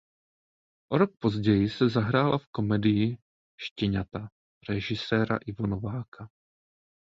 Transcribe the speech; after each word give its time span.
O 0.91 0.97
rok 0.97 1.11
později 1.19 1.69
si 1.69 1.89
zahrála 1.89 2.37
v 2.37 2.47
komedii 2.51 3.17
"Štěňata" 3.57 4.29
režiséra 4.69 5.37
Ivo 5.45 5.67
Nováka. 5.67 6.29